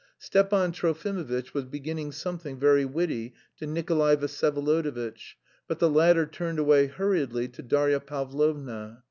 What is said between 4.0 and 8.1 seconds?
Vsyevolodovitch, but the latter turned away hurriedly to Darya